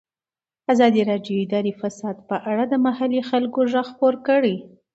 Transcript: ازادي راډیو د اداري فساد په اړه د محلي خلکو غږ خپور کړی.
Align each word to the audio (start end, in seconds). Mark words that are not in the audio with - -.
ازادي 0.73 1.01
راډیو 1.11 1.37
د 1.41 1.41
اداري 1.45 1.73
فساد 1.81 2.17
په 2.29 2.35
اړه 2.51 2.63
د 2.67 2.73
محلي 2.85 3.21
خلکو 3.29 3.59
غږ 3.71 3.75
خپور 3.91 4.13
کړی. 4.27 4.55